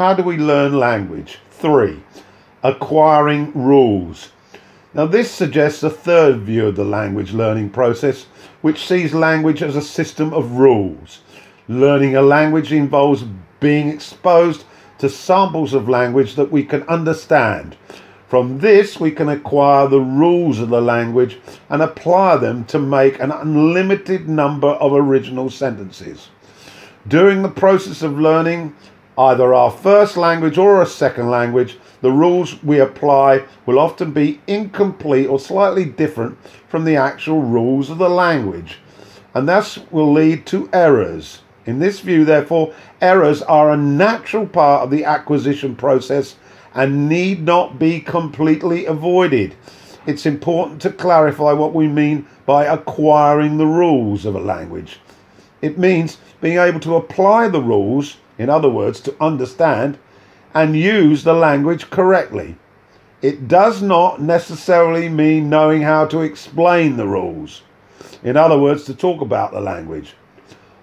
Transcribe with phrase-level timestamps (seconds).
[0.00, 1.40] How do we learn language?
[1.50, 2.02] Three,
[2.62, 4.32] acquiring rules.
[4.94, 8.24] Now, this suggests a third view of the language learning process,
[8.62, 11.20] which sees language as a system of rules.
[11.68, 13.26] Learning a language involves
[13.60, 14.64] being exposed
[15.00, 17.76] to samples of language that we can understand.
[18.26, 21.38] From this, we can acquire the rules of the language
[21.68, 26.30] and apply them to make an unlimited number of original sentences.
[27.06, 28.74] During the process of learning
[29.20, 34.40] either our first language or a second language, the rules we apply will often be
[34.46, 36.38] incomplete or slightly different
[36.68, 38.78] from the actual rules of the language,
[39.34, 41.42] and thus will lead to errors.
[41.66, 46.36] In this view, therefore, errors are a natural part of the acquisition process
[46.74, 49.54] and need not be completely avoided.
[50.06, 54.98] It's important to clarify what we mean by acquiring the rules of a language.
[55.60, 59.98] It means being able to apply the rules, in other words, to understand
[60.54, 62.56] and use the language correctly.
[63.20, 67.60] It does not necessarily mean knowing how to explain the rules.
[68.22, 70.14] In other words, to talk about the language.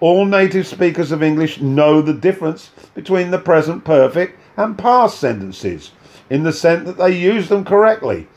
[0.00, 5.90] All native speakers of English know the difference between the present perfect and past sentences
[6.30, 8.28] in the sense that they use them correctly,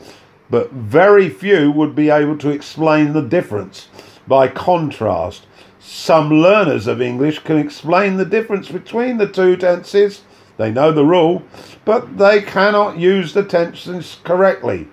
[0.50, 3.88] but very few would be able to explain the difference.
[4.28, 5.46] By contrast,
[5.86, 10.22] some learners of English can explain the difference between the two tenses
[10.56, 11.42] they know the rule,
[11.84, 14.88] but they cannot use the tenses correctly.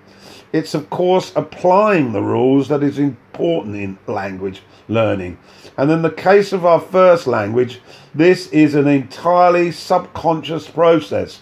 [0.52, 5.38] It's, of course, applying the rules that is important in language learning.
[5.76, 7.80] And in the case of our first language,
[8.14, 11.40] this is an entirely subconscious process.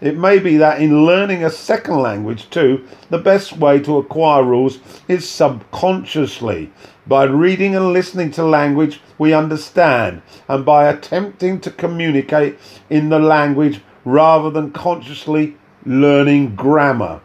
[0.00, 4.44] It may be that in learning a second language too, the best way to acquire
[4.44, 6.70] rules is subconsciously
[7.06, 12.58] by reading and listening to language we understand and by attempting to communicate
[12.90, 17.20] in the language rather than consciously learning grammar.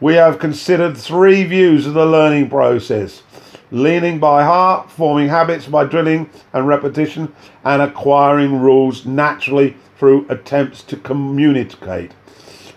[0.00, 3.22] We have considered three views of the learning process
[3.70, 7.32] leaning by heart, forming habits by drilling and repetition,
[7.64, 12.12] and acquiring rules naturally through attempts to communicate.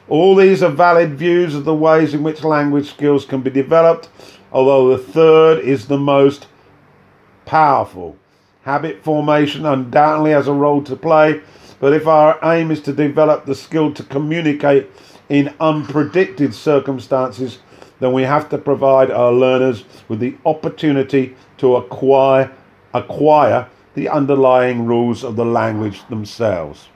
[0.07, 4.09] All these are valid views of the ways in which language skills can be developed
[4.51, 6.47] although the third is the most
[7.45, 8.17] powerful.
[8.63, 11.41] Habit formation undoubtedly has a role to play,
[11.79, 14.89] but if our aim is to develop the skill to communicate
[15.29, 17.59] in unpredicted circumstances,
[17.99, 22.51] then we have to provide our learners with the opportunity to acquire
[22.93, 26.87] acquire the underlying rules of the language themselves.